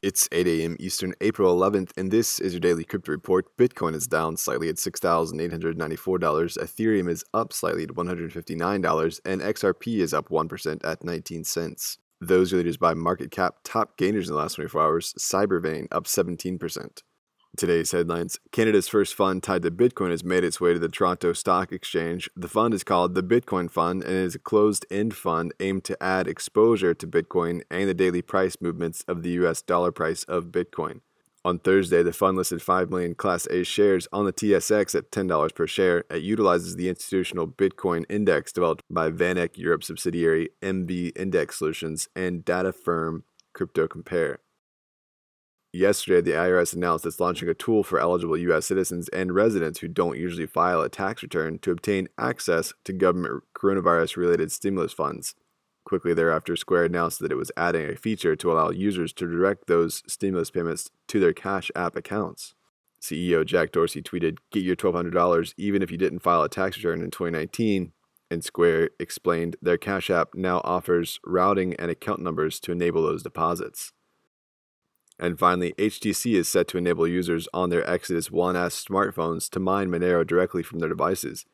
It's 0.00 0.28
8 0.30 0.46
a.m. 0.46 0.76
Eastern, 0.78 1.14
April 1.20 1.56
11th, 1.56 1.90
and 1.96 2.12
this 2.12 2.38
is 2.38 2.52
your 2.52 2.60
daily 2.60 2.84
crypto 2.84 3.10
report. 3.10 3.56
Bitcoin 3.56 3.96
is 3.96 4.06
down 4.06 4.36
slightly 4.36 4.68
at 4.68 4.76
$6,894, 4.76 5.76
Ethereum 5.76 7.10
is 7.10 7.24
up 7.34 7.52
slightly 7.52 7.82
at 7.82 7.90
$159, 7.90 9.20
and 9.24 9.40
XRP 9.40 9.98
is 9.98 10.14
up 10.14 10.28
1% 10.28 10.84
at 10.84 11.02
19 11.02 11.42
cents. 11.42 11.98
Those 12.20 12.52
are 12.52 12.58
leaders 12.58 12.76
by 12.76 12.94
market 12.94 13.32
cap, 13.32 13.56
top 13.64 13.96
gainers 13.96 14.28
in 14.28 14.34
the 14.34 14.40
last 14.40 14.54
24 14.54 14.80
hours, 14.80 15.14
Cybervein 15.18 15.88
up 15.90 16.04
17%. 16.04 17.02
Today's 17.58 17.90
headlines 17.90 18.38
Canada's 18.52 18.86
first 18.86 19.16
fund 19.16 19.42
tied 19.42 19.62
to 19.62 19.70
Bitcoin 19.72 20.12
has 20.12 20.22
made 20.22 20.44
its 20.44 20.60
way 20.60 20.74
to 20.74 20.78
the 20.78 20.88
Toronto 20.88 21.32
Stock 21.32 21.72
Exchange. 21.72 22.30
The 22.36 22.46
fund 22.46 22.72
is 22.72 22.84
called 22.84 23.16
the 23.16 23.22
Bitcoin 23.22 23.68
Fund 23.68 24.04
and 24.04 24.12
is 24.12 24.36
a 24.36 24.38
closed 24.38 24.86
end 24.92 25.16
fund 25.16 25.52
aimed 25.58 25.82
to 25.84 26.00
add 26.00 26.28
exposure 26.28 26.94
to 26.94 27.06
Bitcoin 27.06 27.62
and 27.68 27.88
the 27.88 27.94
daily 27.94 28.22
price 28.22 28.58
movements 28.60 29.02
of 29.08 29.24
the 29.24 29.30
US 29.30 29.60
dollar 29.60 29.90
price 29.90 30.22
of 30.24 30.52
Bitcoin. 30.52 31.00
On 31.44 31.58
Thursday, 31.58 32.04
the 32.04 32.12
fund 32.12 32.36
listed 32.36 32.62
5 32.62 32.90
million 32.90 33.16
Class 33.16 33.48
A 33.50 33.64
shares 33.64 34.06
on 34.12 34.24
the 34.24 34.32
TSX 34.32 34.94
at 34.94 35.10
$10 35.10 35.52
per 35.52 35.66
share. 35.66 36.04
It 36.10 36.22
utilizes 36.22 36.76
the 36.76 36.88
institutional 36.88 37.48
Bitcoin 37.48 38.04
index 38.08 38.52
developed 38.52 38.84
by 38.88 39.10
VanEck 39.10 39.58
Europe 39.58 39.82
subsidiary 39.82 40.50
MV 40.62 41.10
Index 41.18 41.58
Solutions 41.58 42.08
and 42.14 42.44
data 42.44 42.72
firm 42.72 43.24
CryptoCompare. 43.52 44.36
Yesterday, 45.72 46.22
the 46.22 46.36
IRS 46.36 46.74
announced 46.74 47.04
it's 47.04 47.20
launching 47.20 47.48
a 47.48 47.54
tool 47.54 47.82
for 47.82 48.00
eligible 48.00 48.38
U.S. 48.38 48.64
citizens 48.64 49.08
and 49.10 49.34
residents 49.34 49.80
who 49.80 49.88
don't 49.88 50.16
usually 50.16 50.46
file 50.46 50.80
a 50.80 50.88
tax 50.88 51.22
return 51.22 51.58
to 51.58 51.70
obtain 51.70 52.08
access 52.16 52.72
to 52.84 52.92
government 52.94 53.44
coronavirus 53.54 54.16
related 54.16 54.50
stimulus 54.50 54.94
funds. 54.94 55.34
Quickly 55.84 56.14
thereafter, 56.14 56.56
Square 56.56 56.86
announced 56.86 57.18
that 57.18 57.32
it 57.32 57.36
was 57.36 57.52
adding 57.54 57.86
a 57.86 57.96
feature 57.96 58.34
to 58.34 58.50
allow 58.50 58.70
users 58.70 59.12
to 59.14 59.26
direct 59.26 59.66
those 59.66 60.02
stimulus 60.06 60.50
payments 60.50 60.90
to 61.08 61.20
their 61.20 61.34
Cash 61.34 61.70
App 61.76 61.96
accounts. 61.96 62.54
CEO 63.00 63.44
Jack 63.44 63.70
Dorsey 63.70 64.02
tweeted, 64.02 64.38
Get 64.50 64.62
your 64.62 64.76
$1,200 64.76 65.54
even 65.58 65.82
if 65.82 65.90
you 65.90 65.98
didn't 65.98 66.20
file 66.20 66.42
a 66.42 66.48
tax 66.48 66.78
return 66.78 67.02
in 67.02 67.10
2019. 67.10 67.92
And 68.30 68.42
Square 68.42 68.90
explained 68.98 69.56
their 69.60 69.78
Cash 69.78 70.08
App 70.08 70.34
now 70.34 70.62
offers 70.64 71.20
routing 71.26 71.74
and 71.74 71.90
account 71.90 72.20
numbers 72.20 72.58
to 72.60 72.72
enable 72.72 73.02
those 73.02 73.22
deposits. 73.22 73.92
And 75.18 75.38
finally, 75.38 75.72
HTC 75.78 76.34
is 76.34 76.48
set 76.48 76.68
to 76.68 76.78
enable 76.78 77.08
users 77.08 77.48
on 77.52 77.70
their 77.70 77.88
Exodus 77.88 78.28
1S 78.28 78.86
smartphones 78.86 79.50
to 79.50 79.58
mine 79.58 79.88
Monero 79.88 80.24
directly 80.24 80.62
from 80.62 80.78
their 80.78 80.88
devices. 80.88 81.44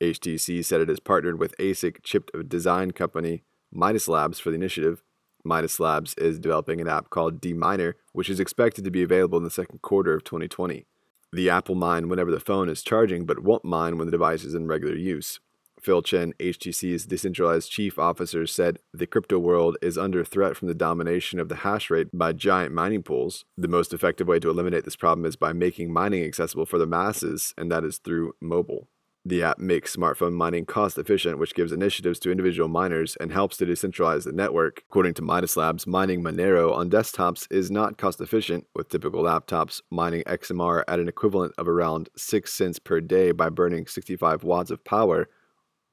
HTC 0.00 0.64
said 0.64 0.80
it 0.80 0.88
has 0.88 1.00
partnered 1.00 1.38
with 1.38 1.56
ASIC 1.58 2.02
chip 2.02 2.30
design 2.46 2.90
company 2.90 3.42
Midas 3.72 4.08
Labs 4.08 4.38
for 4.38 4.50
the 4.50 4.56
initiative. 4.56 5.02
Midas 5.42 5.80
Labs 5.80 6.14
is 6.14 6.38
developing 6.38 6.80
an 6.80 6.88
app 6.88 7.10
called 7.10 7.40
DMiner, 7.40 7.94
which 8.12 8.28
is 8.28 8.40
expected 8.40 8.84
to 8.84 8.90
be 8.90 9.02
available 9.02 9.38
in 9.38 9.44
the 9.44 9.50
second 9.50 9.82
quarter 9.82 10.14
of 10.14 10.24
2020. 10.24 10.86
The 11.32 11.50
app 11.50 11.68
will 11.68 11.74
mine 11.74 12.08
whenever 12.08 12.30
the 12.30 12.40
phone 12.40 12.68
is 12.68 12.82
charging, 12.82 13.26
but 13.26 13.42
won't 13.42 13.64
mine 13.64 13.98
when 13.98 14.06
the 14.06 14.12
device 14.12 14.44
is 14.44 14.54
in 14.54 14.66
regular 14.66 14.94
use. 14.94 15.40
Phil 15.84 16.00
Chen, 16.00 16.32
HTC's 16.40 17.04
decentralized 17.04 17.70
chief 17.70 17.98
officer, 17.98 18.46
said 18.46 18.78
the 18.94 19.06
crypto 19.06 19.38
world 19.38 19.76
is 19.82 19.98
under 19.98 20.24
threat 20.24 20.56
from 20.56 20.66
the 20.66 20.74
domination 20.74 21.38
of 21.38 21.50
the 21.50 21.56
hash 21.56 21.90
rate 21.90 22.08
by 22.10 22.32
giant 22.32 22.72
mining 22.72 23.02
pools. 23.02 23.44
The 23.58 23.68
most 23.68 23.92
effective 23.92 24.26
way 24.26 24.40
to 24.40 24.48
eliminate 24.48 24.84
this 24.84 24.96
problem 24.96 25.26
is 25.26 25.36
by 25.36 25.52
making 25.52 25.92
mining 25.92 26.24
accessible 26.24 26.64
for 26.64 26.78
the 26.78 26.86
masses, 26.86 27.52
and 27.58 27.70
that 27.70 27.84
is 27.84 27.98
through 27.98 28.32
mobile. 28.40 28.88
The 29.26 29.42
app 29.42 29.58
makes 29.58 29.94
smartphone 29.94 30.32
mining 30.32 30.64
cost 30.64 30.96
efficient, 30.96 31.38
which 31.38 31.54
gives 31.54 31.72
initiatives 31.72 32.18
to 32.20 32.30
individual 32.30 32.68
miners 32.68 33.16
and 33.20 33.30
helps 33.30 33.58
to 33.58 33.66
decentralize 33.66 34.24
the 34.24 34.32
network. 34.32 34.84
According 34.88 35.14
to 35.14 35.22
Midas 35.22 35.54
Labs, 35.54 35.86
mining 35.86 36.22
Monero 36.22 36.74
on 36.74 36.88
desktops 36.88 37.46
is 37.50 37.70
not 37.70 37.98
cost 37.98 38.22
efficient, 38.22 38.66
with 38.74 38.88
typical 38.88 39.22
laptops 39.22 39.82
mining 39.90 40.22
XMR 40.24 40.84
at 40.88 41.00
an 41.00 41.08
equivalent 41.08 41.52
of 41.58 41.68
around 41.68 42.08
6 42.16 42.50
cents 42.50 42.78
per 42.78 43.00
day 43.02 43.32
by 43.32 43.50
burning 43.50 43.86
65 43.86 44.44
watts 44.44 44.70
of 44.70 44.82
power 44.84 45.28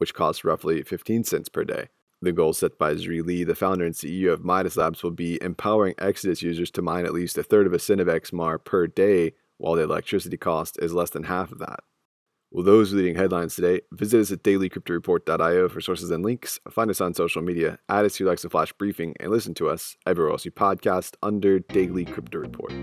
which 0.01 0.15
costs 0.15 0.43
roughly 0.43 0.81
15 0.81 1.23
cents 1.25 1.47
per 1.47 1.63
day. 1.63 1.87
The 2.23 2.31
goal 2.31 2.53
set 2.53 2.79
by 2.79 2.95
Zri 2.95 3.23
Lee, 3.23 3.43
the 3.43 3.53
founder 3.53 3.85
and 3.85 3.93
CEO 3.93 4.33
of 4.33 4.43
Midas 4.43 4.75
Labs, 4.75 5.03
will 5.03 5.11
be 5.11 5.39
empowering 5.43 5.93
Exodus 5.99 6.41
users 6.41 6.71
to 6.71 6.81
mine 6.81 7.05
at 7.05 7.13
least 7.13 7.37
a 7.37 7.43
third 7.43 7.67
of 7.67 7.73
a 7.73 7.77
cent 7.77 8.01
of 8.01 8.07
XMR 8.07 8.63
per 8.65 8.87
day, 8.87 9.33
while 9.59 9.75
the 9.75 9.83
electricity 9.83 10.37
cost 10.37 10.79
is 10.81 10.91
less 10.91 11.11
than 11.11 11.25
half 11.25 11.51
of 11.51 11.59
that. 11.59 11.81
Well, 12.49 12.65
those 12.65 12.93
leading 12.93 13.13
headlines 13.13 13.53
today. 13.53 13.81
Visit 13.91 14.21
us 14.21 14.31
at 14.31 14.41
dailycryptoreport.io 14.41 15.69
for 15.69 15.81
sources 15.81 16.09
and 16.09 16.25
links. 16.25 16.59
Find 16.71 16.89
us 16.89 16.99
on 16.99 17.13
social 17.13 17.43
media, 17.43 17.77
add 17.87 18.05
us 18.05 18.15
to 18.15 18.23
your 18.23 18.29
Alexa 18.29 18.49
Flash 18.49 18.73
briefing, 18.73 19.13
and 19.19 19.29
listen 19.29 19.53
to 19.53 19.69
us 19.69 19.97
everywhere 20.07 20.31
else 20.31 20.45
you 20.45 20.51
podcast 20.51 21.13
under 21.21 21.59
Daily 21.59 22.05
Crypto 22.05 22.39
Report. 22.39 22.73